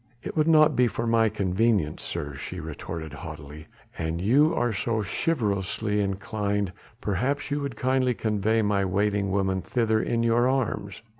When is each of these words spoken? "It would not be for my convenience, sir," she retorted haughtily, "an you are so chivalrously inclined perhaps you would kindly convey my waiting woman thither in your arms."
"It 0.23 0.35
would 0.35 0.47
not 0.47 0.75
be 0.75 0.87
for 0.87 1.05
my 1.05 1.29
convenience, 1.29 2.01
sir," 2.01 2.33
she 2.33 2.59
retorted 2.59 3.13
haughtily, 3.13 3.67
"an 3.99 4.17
you 4.17 4.51
are 4.55 4.73
so 4.73 5.03
chivalrously 5.03 6.01
inclined 6.01 6.73
perhaps 7.01 7.51
you 7.51 7.59
would 7.61 7.75
kindly 7.75 8.15
convey 8.15 8.63
my 8.63 8.83
waiting 8.83 9.29
woman 9.29 9.61
thither 9.61 10.01
in 10.01 10.23
your 10.23 10.49
arms." 10.49 11.03